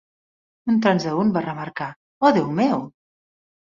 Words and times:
Un 0.73 0.79
transeünt 0.85 1.35
va 1.37 1.45
remarcar: 1.51 1.93
Oh, 2.27 2.37
déu 2.43 2.53
meu! 2.65 2.87